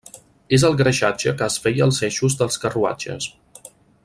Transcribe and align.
És 0.57 0.63
el 0.69 0.77
greixatge 0.79 1.33
que 1.41 1.47
es 1.53 1.59
feia 1.67 1.85
als 1.87 2.01
eixos 2.09 2.39
dels 2.43 2.61
carruatges. 2.65 3.33